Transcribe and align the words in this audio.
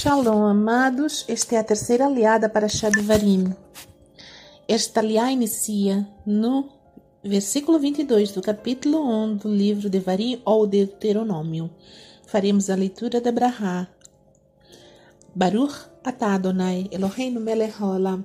Shalom, 0.00 0.44
amados. 0.44 1.24
Esta 1.26 1.56
é 1.56 1.58
a 1.58 1.64
terceira 1.64 2.06
aliada 2.06 2.48
para 2.48 2.68
Shadvarim. 2.68 3.52
Esta 4.68 5.00
aliá 5.00 5.32
inicia 5.32 6.06
no 6.24 6.68
versículo 7.20 7.80
22 7.80 8.30
do 8.30 8.40
capítulo 8.40 9.02
1 9.02 9.38
do 9.38 9.48
livro 9.48 9.90
de 9.90 9.98
Varim 9.98 10.40
ou 10.44 10.68
Deuteronômio. 10.68 11.68
Faremos 12.28 12.70
a 12.70 12.76
leitura 12.76 13.20
da 13.20 13.32
Brahá. 13.32 13.88
Baruch 15.34 15.90
atah 16.04 16.36
Adonai 16.36 16.88
Eloheinu 16.92 17.40
melech 17.40 17.74
haolam 17.80 18.24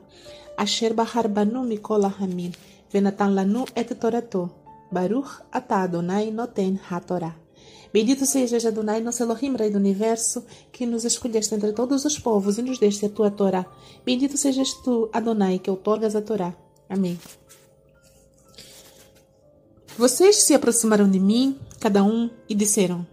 asher 0.56 0.94
bahar 0.94 1.28
banu 1.28 1.64
mikol 1.66 2.06
hamin 2.06 2.52
venatan 2.94 3.34
lanu 3.34 3.66
et 3.76 3.90
torato. 4.00 4.52
Baruch 4.92 5.42
atah 5.52 5.90
Adonai 5.90 6.30
noten 6.30 6.78
ha-torah. 6.78 7.43
Bendito 7.94 8.26
sejas 8.26 8.66
Adonai, 8.66 9.02
nosso 9.02 9.22
Elohim, 9.22 9.56
Rei 9.56 9.70
do 9.70 9.78
Universo, 9.78 10.44
que 10.72 10.84
nos 10.84 11.06
escolheste 11.06 11.54
entre 11.54 11.72
todos 11.74 12.04
os 12.06 12.18
povos 12.18 12.58
e 12.58 12.64
nos 12.64 12.80
deste 12.80 13.06
a 13.06 13.10
tua 13.10 13.30
Torá. 13.30 13.68
Bendito 14.04 14.36
sejas 14.36 14.74
tu, 14.84 15.12
Adonai, 15.14 15.60
que 15.60 15.70
outorgas 15.70 16.16
a 16.16 16.22
Torá. 16.22 16.56
Amém. 16.90 17.20
Vocês 19.96 20.38
se 20.38 20.56
aproximaram 20.56 21.08
de 21.08 21.20
mim, 21.20 21.56
cada 21.80 22.04
um, 22.04 22.32
e 22.50 22.56
disseram: 22.56 23.06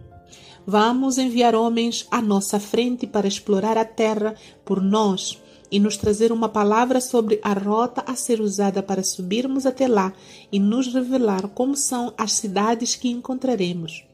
Vamos 0.65 1.19
enviar 1.19 1.53
homens 1.53 2.07
à 2.09 2.19
nossa 2.19 2.59
frente 2.59 3.05
para 3.05 3.27
explorar 3.27 3.77
a 3.77 3.85
terra 3.85 4.33
por 4.65 4.81
nós 4.81 5.39
e 5.69 5.79
nos 5.79 5.95
trazer 5.95 6.31
uma 6.31 6.49
palavra 6.49 6.99
sobre 6.99 7.39
a 7.43 7.53
rota 7.53 8.03
a 8.07 8.15
ser 8.15 8.41
usada 8.41 8.81
para 8.81 9.03
subirmos 9.03 9.67
até 9.67 9.87
lá 9.87 10.11
e 10.51 10.59
nos 10.59 10.91
revelar 10.91 11.47
como 11.49 11.77
são 11.77 12.15
as 12.17 12.31
cidades 12.31 12.95
que 12.95 13.09
encontraremos. 13.09 14.09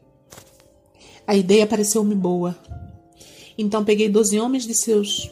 A 1.27 1.36
ideia 1.36 1.67
pareceu-me 1.67 2.16
boa. 2.16 2.58
Então 3.58 3.84
peguei 3.84 4.08
doze 4.08 4.40
homens 4.40 4.66
de 4.66 4.73
seus 4.73 5.30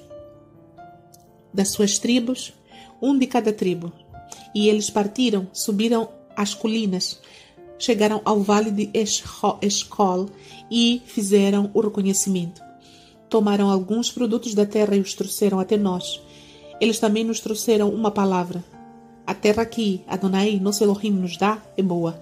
das 1.53 1.69
suas 1.69 1.97
tribos, 1.97 2.53
um 3.01 3.17
de 3.17 3.25
cada 3.25 3.53
tribo, 3.53 3.93
e 4.53 4.67
eles 4.67 4.89
partiram, 4.89 5.47
subiram 5.53 6.09
as 6.35 6.53
colinas, 6.53 7.21
chegaram 7.79 8.21
ao 8.25 8.41
vale 8.41 8.71
de 8.71 8.89
Escol 8.93 10.29
e 10.69 11.01
fizeram 11.05 11.71
o 11.73 11.79
reconhecimento. 11.79 12.61
Tomaram 13.29 13.69
alguns 13.69 14.11
produtos 14.11 14.53
da 14.53 14.65
terra 14.65 14.97
e 14.97 14.99
os 14.99 15.13
trouxeram 15.13 15.57
até 15.57 15.77
nós. 15.77 16.21
Eles 16.81 16.99
também 16.99 17.23
nos 17.23 17.39
trouxeram 17.39 17.89
uma 17.89 18.11
palavra. 18.11 18.61
A 19.25 19.33
terra 19.33 19.65
que 19.65 20.03
Adonai, 20.07 20.59
nosso 20.59 20.83
Elohim, 20.83 21.11
nos 21.11 21.37
dá 21.37 21.63
é 21.77 21.81
boa. 21.81 22.21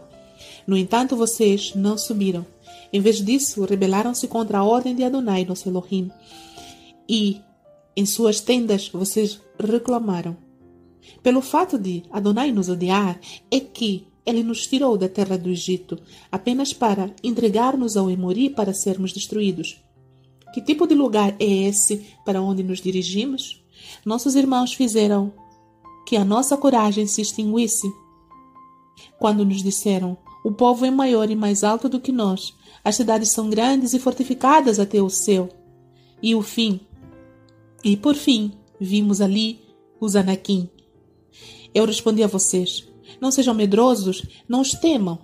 No 0.67 0.77
entanto, 0.77 1.15
vocês 1.15 1.73
não 1.73 1.97
subiram. 1.97 2.45
Em 2.93 3.01
vez 3.01 3.17
disso, 3.17 3.65
rebelaram-se 3.65 4.27
contra 4.27 4.59
a 4.59 4.63
ordem 4.63 4.95
de 4.95 5.03
Adonai, 5.03 5.43
nosso 5.43 5.67
Elohim. 5.67 6.11
E, 7.09 7.41
em 7.97 8.05
suas 8.05 8.39
tendas, 8.39 8.87
vocês 8.89 9.41
reclamaram. 9.59 10.37
Pelo 11.23 11.41
fato 11.41 11.77
de 11.77 12.03
Adonai 12.11 12.51
nos 12.51 12.69
odiar, 12.69 13.19
é 13.49 13.59
que 13.59 14.07
ele 14.25 14.43
nos 14.43 14.67
tirou 14.67 14.97
da 14.97 15.09
terra 15.09 15.37
do 15.37 15.49
Egito, 15.49 15.99
apenas 16.31 16.71
para 16.71 17.11
entregar-nos 17.23 17.97
ao 17.97 18.09
Emori 18.09 18.49
para 18.49 18.73
sermos 18.73 19.11
destruídos. 19.11 19.81
Que 20.53 20.61
tipo 20.61 20.85
de 20.87 20.93
lugar 20.93 21.35
é 21.39 21.45
esse 21.45 22.05
para 22.23 22.41
onde 22.41 22.61
nos 22.61 22.79
dirigimos? 22.79 23.63
Nossos 24.05 24.35
irmãos 24.35 24.73
fizeram 24.73 25.33
que 26.05 26.15
a 26.15 26.23
nossa 26.23 26.55
coragem 26.55 27.07
se 27.07 27.21
extinguisse. 27.21 27.91
Quando 29.19 29.43
nos 29.43 29.63
disseram: 29.63 30.17
O 30.43 30.51
povo 30.51 30.85
é 30.85 30.91
maior 30.91 31.29
e 31.29 31.35
mais 31.35 31.63
alto 31.63 31.87
do 31.87 31.99
que 31.99 32.11
nós, 32.11 32.53
as 32.83 32.95
cidades 32.95 33.31
são 33.31 33.49
grandes 33.49 33.93
e 33.93 33.99
fortificadas 33.99 34.79
até 34.79 35.01
o 35.01 35.09
céu. 35.09 35.47
E 36.21 36.35
o 36.35 36.41
fim. 36.41 36.81
E 37.83 37.95
por 37.95 38.15
fim, 38.15 38.51
vimos 38.79 39.21
ali 39.21 39.61
os 39.99 40.15
Anakim. 40.15 40.69
Eu 41.73 41.85
respondi 41.85 42.21
a 42.23 42.27
vocês: 42.27 42.87
Não 43.21 43.31
sejam 43.31 43.53
medrosos, 43.53 44.23
não 44.47 44.61
os 44.61 44.71
temam. 44.71 45.17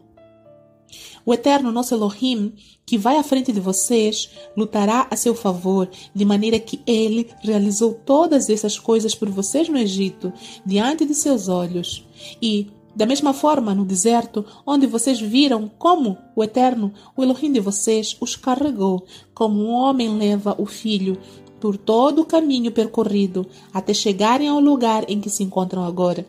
O 1.26 1.34
eterno 1.34 1.72
nosso 1.72 1.94
Elohim, 1.94 2.54
que 2.86 2.98
vai 2.98 3.18
à 3.18 3.24
frente 3.24 3.52
de 3.52 3.60
vocês, 3.60 4.32
lutará 4.58 5.08
a 5.12 5.16
seu 5.16 5.36
favor, 5.36 5.88
de 6.16 6.26
maneira 6.26 6.60
que 6.60 6.82
ele 6.88 7.30
realizou 7.42 7.94
todas 7.94 8.50
essas 8.50 8.80
coisas 8.80 9.14
por 9.14 9.30
vocês 9.30 9.70
no 9.70 9.78
Egito, 9.78 10.34
diante 10.66 11.06
de 11.06 11.14
seus 11.14 11.48
olhos. 11.48 12.08
E 12.42 12.72
da 13.00 13.06
mesma 13.06 13.32
forma, 13.32 13.74
no 13.74 13.86
deserto, 13.86 14.46
onde 14.68 14.86
vocês 14.86 15.22
viram 15.22 15.72
como 15.80 16.18
o 16.36 16.44
Eterno, 16.44 16.94
o 17.16 17.24
Elohim 17.24 17.50
de 17.50 17.62
vocês, 17.62 18.18
os 18.20 18.36
carregou, 18.36 19.06
como 19.34 19.64
um 19.64 19.70
homem 19.70 20.18
leva 20.18 20.54
o 20.58 20.66
filho 20.66 21.18
por 21.62 21.78
todo 21.78 22.24
o 22.24 22.26
caminho 22.26 22.74
percorrido 22.74 23.48
até 23.74 23.94
chegarem 23.94 24.50
ao 24.50 24.60
lugar 24.60 25.10
em 25.10 25.22
que 25.22 25.30
se 25.30 25.44
encontram 25.44 25.86
agora. 25.86 26.26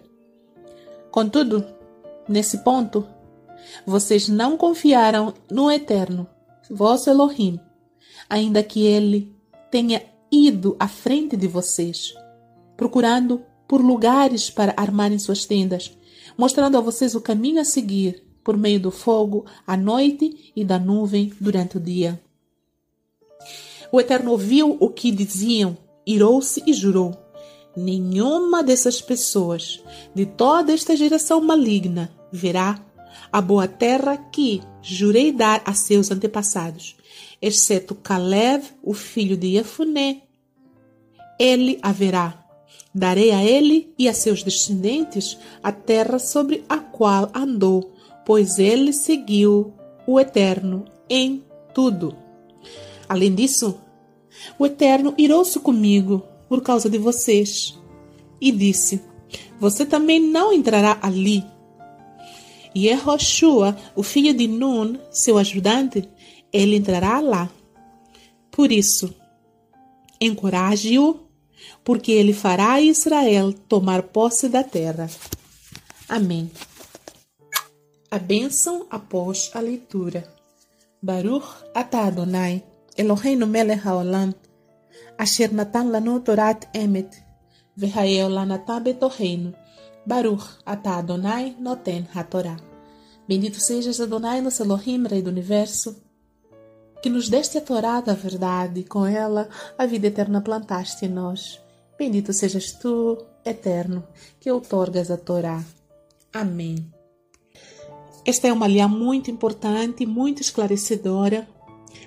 Contudo, 1.11 1.67
nesse 2.29 2.59
ponto, 2.59 3.05
vocês 3.85 4.29
não 4.29 4.57
confiaram 4.57 5.35
no 5.51 5.73
Eterno, 5.73 6.25
vosso 6.71 7.11
Elohim, 7.11 7.59
ainda 8.29 8.63
que 8.63 8.87
ele 8.87 9.35
tenha 9.73 10.05
ido 10.31 10.77
à 10.79 10.87
frente 10.87 11.37
de 11.37 11.49
vocês, 11.49 12.15
procurando 12.77 13.43
por 13.67 13.81
lugares 13.81 14.51
para 14.51 14.73
armarem 14.77 15.19
suas 15.19 15.45
tendas 15.45 15.99
mostrando 16.41 16.79
a 16.79 16.81
vocês 16.81 17.15
o 17.15 17.21
caminho 17.21 17.61
a 17.61 17.65
seguir 17.67 18.25
por 18.43 18.57
meio 18.57 18.81
do 18.81 18.91
fogo 18.91 19.45
à 19.67 19.77
noite 19.77 20.51
e 20.57 20.65
da 20.65 20.79
nuvem 20.79 21.31
durante 21.39 21.77
o 21.77 21.81
dia. 21.81 22.19
O 23.93 24.01
Eterno 24.01 24.31
ouviu 24.31 24.75
o 24.81 24.89
que 24.89 25.11
diziam, 25.11 25.77
irou-se 26.07 26.63
e 26.67 26.73
jurou: 26.73 27.15
Nenhuma 27.77 28.63
dessas 28.63 29.03
pessoas, 29.03 29.83
de 30.15 30.25
toda 30.25 30.73
esta 30.73 30.97
geração 30.97 31.43
maligna, 31.43 32.11
verá 32.33 32.83
a 33.31 33.43
boa 33.43 33.69
terra 33.69 34.17
que 34.17 34.63
jurei 34.81 35.33
dar 35.33 35.61
a 35.67 35.75
seus 35.75 36.11
antepassados, 36.11 36.97
exceto 37.43 37.95
Caleb, 37.95 38.65
o 38.83 38.95
filho 38.95 39.37
de 39.37 39.53
Jefuné. 39.53 40.23
Ele 41.39 41.79
haverá 41.83 42.40
Darei 42.95 43.31
a 43.31 43.45
ele 43.45 43.93
e 43.97 44.09
a 44.09 44.15
seus 44.15 44.43
descendentes 44.43 45.39
a 45.63 45.71
terra 45.71 46.19
sobre 46.19 46.65
a 46.69 46.79
qual 46.79 47.31
andou, 47.33 47.93
pois 48.27 48.59
ele 48.59 48.93
seguiu 48.93 49.73
o 50.07 50.19
Eterno 50.19 50.85
em 51.09 51.45
tudo. 51.73 52.17
Além 53.09 53.35
disso, 53.35 53.79
o 54.59 54.67
Eterno 54.67 55.15
irou-se 55.17 55.59
comigo 55.61 56.23
por 56.49 56.63
causa 56.63 56.91
de 56.91 56.99
vocês 56.99 57.79
e 58.41 58.51
disse: 58.51 59.01
Você 59.61 59.87
também 59.87 60.21
não 60.21 60.53
entrará 60.53 60.99
ali. 61.01 61.45
E 62.75 62.87
Yehoshua, 62.87 63.77
o 63.95 64.03
filho 64.03 64.35
de 64.35 64.47
Nun, 64.47 64.97
seu 65.11 65.39
ajudante, 65.39 66.09
ele 66.53 66.77
entrará 66.77 67.21
lá. 67.21 67.51
Por 68.51 68.71
isso, 68.71 69.15
encoraje-o 70.21 71.30
porque 71.85 72.13
ele 72.13 72.33
fará 72.33 72.81
Israel 72.81 73.53
tomar 73.53 74.03
posse 74.03 74.49
da 74.49 74.63
terra. 74.63 75.09
Amém. 76.09 76.51
A 78.11 78.19
bênção 78.19 78.87
após 78.91 79.51
a 79.55 79.61
leitura. 79.61 80.25
Baruch 81.03 81.47
atah 81.75 82.07
Adonai, 82.07 82.63
Eloheinu 82.97 83.47
melech 83.47 83.81
haolam, 83.87 84.35
asher 85.17 85.53
natan 85.53 85.91
lanu 85.91 86.21
torat 86.21 86.69
emet, 86.75 87.11
v'hayel 87.77 88.29
lanatah 88.29 88.81
betoheinu. 88.81 89.55
Baruch 90.05 90.45
atah 90.67 90.99
Adonai 90.99 91.57
noten 91.59 92.09
hatorá. 92.15 92.57
Bendito 93.29 93.61
sejas 93.61 94.01
Adonai, 94.01 94.41
nosso 94.41 94.63
Elohim, 94.63 95.07
Rei 95.07 95.23
do 95.23 95.31
Universo, 95.31 95.97
que 97.03 97.09
nos 97.09 97.29
deste 97.29 97.59
a 97.59 97.61
Torá 97.61 98.01
da 98.01 98.15
verdade, 98.15 98.85
com 98.85 99.07
ela 99.07 99.49
a 99.79 99.87
vida 99.87 100.09
eterna 100.09 100.41
plantaste 100.41 101.07
em 101.07 101.09
nós. 101.09 101.61
Bendito 101.99 102.33
sejas 102.33 102.73
tu, 102.73 103.19
eterno, 103.45 104.07
que 104.39 104.51
outorgas 104.51 105.11
a 105.11 105.17
Torá. 105.17 105.63
Amém. 106.33 106.87
Esta 108.25 108.49
é 108.49 108.53
uma 108.53 108.69
linha 108.69 108.87
muito 108.87 109.31
importante, 109.31 110.05
muito 110.05 110.43
esclarecedora, 110.43 111.49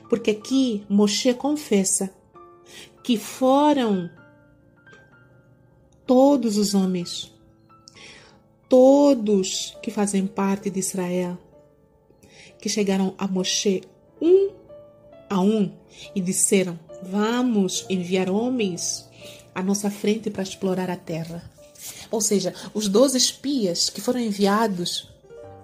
porque 0.10 0.31
aqui 0.31 0.86
Moshe 0.88 1.34
confessa 1.34 2.12
que 3.04 3.18
foram 3.18 4.10
todos 6.06 6.57
os 6.57 6.74
homens, 6.74 7.31
todos 8.69 9.75
que 9.81 9.92
fazem 9.92 10.28
parte 10.28 10.69
de 10.69 10.80
Israel, 10.80 11.38
que 12.60 12.69
chegaram 12.69 13.13
a 13.18 13.28
Moshe 13.28 13.81
a 15.33 15.39
um 15.39 15.71
e 16.15 16.21
disseram: 16.21 16.80
Vamos 17.01 17.85
enviar 17.89 18.30
homens 18.30 19.09
à 19.53 19.62
nossa 19.62 19.89
frente 19.89 20.30
para 20.30 20.44
explorar 20.44 20.89
a 20.89 20.95
terra. 20.95 21.44
Ou 22.09 22.21
seja, 22.21 22.53
os 22.74 22.88
doze 22.88 23.18
espias 23.18 23.89
que 23.89 24.00
foram 24.00 24.19
enviados 24.19 25.09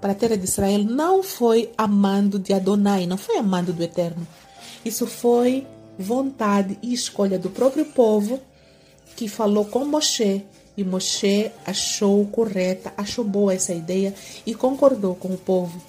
para 0.01 0.13
a 0.13 0.15
terra 0.15 0.37
de 0.37 0.45
Israel 0.45 0.83
não 0.83 1.21
foi 1.21 1.71
amando 1.77 2.39
de 2.39 2.53
Adonai, 2.53 3.05
não 3.05 3.17
foi 3.17 3.37
amando 3.37 3.71
do 3.71 3.83
Eterno. 3.83 4.27
Isso 4.83 5.05
foi 5.05 5.67
vontade 5.97 6.77
e 6.81 6.93
escolha 6.93 7.37
do 7.37 7.49
próprio 7.49 7.85
povo 7.85 8.39
que 9.15 9.27
falou 9.27 9.65
com 9.65 9.85
Moshe 9.85 10.45
e 10.77 10.83
Moshe 10.83 11.51
achou 11.65 12.25
correta, 12.27 12.93
achou 12.95 13.25
boa 13.25 13.53
essa 13.53 13.73
ideia 13.73 14.13
e 14.45 14.55
concordou 14.55 15.13
com 15.13 15.27
o 15.29 15.37
povo. 15.37 15.81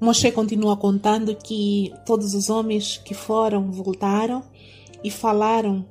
Moshe 0.00 0.32
continua 0.32 0.76
contando 0.76 1.36
que 1.36 1.92
todos 2.06 2.34
os 2.34 2.48
homens 2.48 2.96
que 3.04 3.12
foram 3.12 3.70
voltaram 3.70 4.42
e 5.04 5.10
falaram 5.10 5.84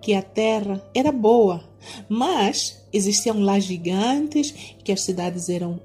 que 0.00 0.14
a 0.14 0.22
terra 0.22 0.80
era 0.94 1.10
boa, 1.10 1.64
mas 2.08 2.86
existiam 2.92 3.40
lá 3.40 3.58
gigantes, 3.58 4.54
que 4.84 4.92
as 4.92 5.00
cidades 5.00 5.48
eram 5.48 5.80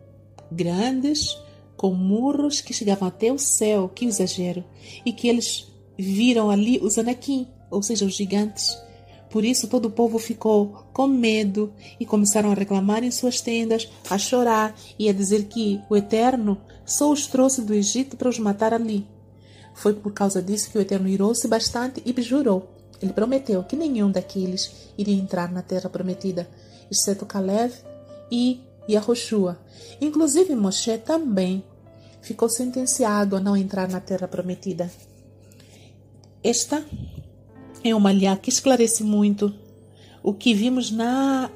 grandes, 0.51 1.36
com 1.75 1.92
muros 1.94 2.62
que 2.62 2.74
chegavam 2.74 3.07
até 3.07 3.33
o 3.33 3.39
céu, 3.39 3.89
que 3.89 4.06
exagero, 4.06 4.63
e 5.04 5.12
que 5.12 5.28
eles 5.28 5.68
viram 5.98 6.51
ali 6.51 6.80
os 6.80 7.00
anakim, 7.00 7.48
ou 7.72 7.81
seja, 7.81 8.06
os 8.06 8.16
gigantes. 8.16 8.78
Por 9.31 9.45
isso 9.45 9.68
todo 9.68 9.86
o 9.86 9.92
povo 9.92 10.19
ficou 10.19 10.86
com 10.92 11.07
medo 11.07 11.74
e 12.00 12.06
começaram 12.06 12.51
a 12.51 12.54
reclamar 12.54 13.04
em 13.04 13.12
suas 13.12 13.39
tendas, 13.39 13.89
a 14.10 14.18
chorar 14.18 14.75
e 15.00 15.07
a 15.07 15.13
dizer 15.13 15.45
que 15.45 15.81
o 15.89 15.95
Eterno 15.95 16.57
só 16.86 17.10
os 17.10 17.28
trouxe 17.28 17.62
do 17.62 17.74
Egito 17.74 18.18
para 18.18 18.28
os 18.28 18.38
matar 18.38 18.74
ali. 18.74 19.07
Foi 19.74 19.94
por 19.94 20.12
causa 20.12 20.42
disso 20.42 20.69
que 20.69 20.78
o 20.78 20.81
Eterno 20.81 21.07
irou-se 21.07 21.48
bastante 21.48 22.04
e 22.06 22.22
jurou. 22.22 22.69
Ele 23.01 23.13
prometeu 23.13 23.63
que 23.63 23.75
nenhum 23.75 24.12
daqueles 24.12 24.92
iria 24.98 25.16
entrar 25.16 25.51
na 25.51 25.62
terra 25.62 25.89
prometida, 25.89 26.48
exceto 26.92 27.25
Caleb 27.25 27.74
e 28.30 28.60
Yahushua. 28.88 29.57
Inclusive 30.00 30.56
Moshe 30.56 30.98
também 30.98 31.63
ficou 32.22 32.50
sentenciado 32.50 33.36
a 33.36 33.39
não 33.39 33.56
entrar 33.56 33.88
na 33.89 34.01
terra 34.01 34.28
prometida. 34.28 34.92
Esta 36.44 36.83
é 37.83 37.95
uma 37.95 38.12
liá 38.12 38.36
que 38.36 38.50
esclarece 38.50 39.04
muito 39.04 39.54
o 40.24 40.33
que 40.33 40.54
vimos 40.54 40.92
na 40.92 41.50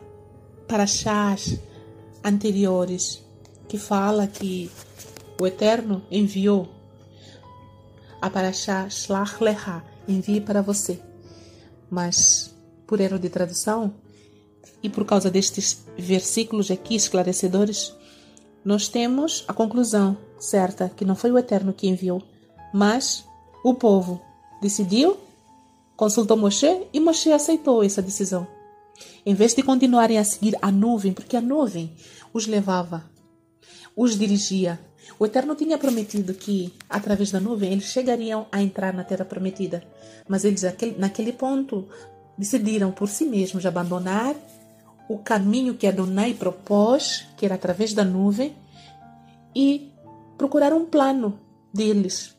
paraxás 0.68 1.60
anteriores, 2.24 3.24
que 3.68 3.78
fala 3.78 4.28
que 4.28 4.70
o 5.40 5.46
Eterno 5.46 6.04
enviou 6.10 6.70
a 8.22 8.30
Paraxá 8.30 8.88
Shlach 8.90 9.44
Leha, 9.44 9.84
envie 10.08 10.42
para 10.42 10.62
você. 10.62 11.00
Mas, 11.90 12.56
por 12.88 13.00
erro 13.00 13.20
de 13.20 13.30
tradução, 13.30 13.94
e 14.82 14.90
por 14.90 15.06
causa 15.06 15.30
destes 15.30 15.84
versículos 15.98 16.72
aqui 16.72 16.96
esclarecedores, 16.96 17.94
nós 18.64 18.88
temos 18.88 19.44
a 19.48 19.54
conclusão 19.54 20.18
certa 20.40 20.90
que 20.90 21.06
não 21.06 21.16
foi 21.16 21.32
o 21.32 21.38
Eterno 21.38 21.74
que 21.74 21.88
enviou, 21.88 22.22
mas 22.74 23.26
o 23.64 23.74
povo 23.74 24.22
decidiu, 24.62 25.18
consultou 25.96 26.38
Moshe 26.38 26.88
e 26.94 27.00
Moshe 27.00 27.32
aceitou 27.32 27.84
essa 27.84 28.02
decisão. 28.02 28.48
Em 29.26 29.34
vez 29.34 29.54
de 29.54 29.64
continuarem 29.64 30.18
a 30.18 30.24
seguir 30.24 30.58
a 30.62 30.72
nuvem, 30.72 31.14
porque 31.14 31.36
a 31.36 31.42
nuvem 31.42 31.96
os 32.34 32.48
levava, 32.48 33.04
os 33.96 34.18
dirigia, 34.18 34.80
o 35.18 35.26
Eterno 35.26 35.56
tinha 35.56 35.78
prometido 35.78 36.34
que, 36.34 36.74
através 36.90 37.32
da 37.32 37.40
nuvem, 37.40 37.72
eles 37.72 37.86
chegariam 37.86 38.48
a 38.52 38.62
entrar 38.62 38.94
na 38.94 39.04
terra 39.04 39.24
prometida. 39.24 39.84
Mas 40.28 40.44
eles, 40.44 40.64
naquele 40.98 41.32
ponto, 41.32 41.88
decidiram 42.38 42.92
por 42.92 43.08
si 43.08 43.26
mesmos 43.26 43.66
abandonar 43.66 44.36
o 45.08 45.18
caminho 45.20 45.76
que 45.76 45.88
Adonai 45.88 46.34
propôs, 46.34 47.26
que 47.38 47.46
era 47.46 47.56
através 47.56 47.94
da 47.94 48.04
nuvem, 48.04 48.56
e 49.56 49.92
procurar 50.38 50.74
um 50.74 50.86
plano 50.86 51.40
deles, 51.74 52.36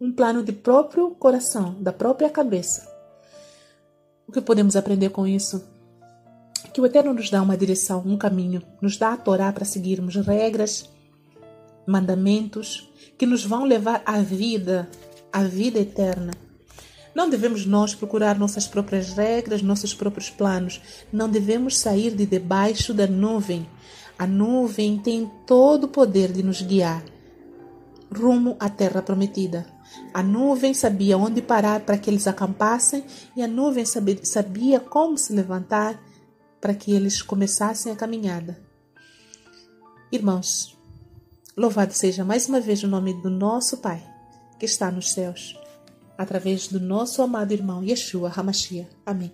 um 0.00 0.12
plano 0.12 0.42
de 0.42 0.52
próprio 0.52 1.10
coração, 1.12 1.76
da 1.80 1.92
própria 1.92 2.28
cabeça. 2.28 2.97
O 4.28 4.32
que 4.32 4.42
podemos 4.42 4.76
aprender 4.76 5.08
com 5.08 5.26
isso? 5.26 5.64
Que 6.74 6.80
o 6.82 6.86
Eterno 6.86 7.14
nos 7.14 7.30
dá 7.30 7.40
uma 7.40 7.56
direção, 7.56 8.02
um 8.04 8.18
caminho, 8.18 8.62
nos 8.80 8.98
dá 8.98 9.14
a 9.14 9.16
Torá 9.16 9.50
para 9.50 9.64
seguirmos 9.64 10.16
regras, 10.16 10.90
mandamentos 11.86 12.92
que 13.16 13.24
nos 13.24 13.44
vão 13.44 13.64
levar 13.64 14.02
à 14.04 14.20
vida, 14.20 14.88
à 15.32 15.42
vida 15.42 15.78
eterna. 15.78 16.32
Não 17.14 17.30
devemos 17.30 17.64
nós 17.64 17.94
procurar 17.94 18.38
nossas 18.38 18.66
próprias 18.66 19.14
regras, 19.14 19.62
nossos 19.62 19.94
próprios 19.94 20.28
planos. 20.28 20.80
Não 21.10 21.28
devemos 21.28 21.78
sair 21.78 22.14
de 22.14 22.26
debaixo 22.26 22.92
da 22.92 23.06
nuvem. 23.06 23.66
A 24.18 24.26
nuvem 24.26 24.98
tem 24.98 25.28
todo 25.46 25.84
o 25.84 25.88
poder 25.88 26.30
de 26.30 26.42
nos 26.42 26.60
guiar 26.60 27.02
rumo 28.14 28.56
à 28.58 28.68
terra 28.68 29.02
prometida. 29.02 29.66
A 30.12 30.22
nuvem 30.22 30.74
sabia 30.74 31.18
onde 31.18 31.42
parar 31.42 31.80
para 31.80 31.98
que 31.98 32.10
eles 32.10 32.26
acampassem 32.26 33.04
e 33.36 33.42
a 33.42 33.48
nuvem 33.48 33.84
sabia 33.84 34.80
como 34.80 35.18
se 35.18 35.32
levantar 35.32 36.00
para 36.60 36.74
que 36.74 36.92
eles 36.92 37.22
começassem 37.22 37.92
a 37.92 37.96
caminhada. 37.96 38.58
Irmãos, 40.10 40.78
Louvado 41.58 41.92
seja 41.92 42.24
mais 42.24 42.48
uma 42.48 42.60
vez 42.60 42.84
o 42.84 42.86
nome 42.86 43.12
do 43.14 43.28
nosso 43.28 43.78
Pai, 43.78 44.00
que 44.60 44.64
está 44.64 44.92
nos 44.92 45.12
céus, 45.12 45.58
através 46.16 46.68
do 46.68 46.78
nosso 46.78 47.20
amado 47.20 47.52
irmão 47.52 47.82
Yeshua 47.82 48.32
Hamashia. 48.32 48.88
Amém. 49.04 49.32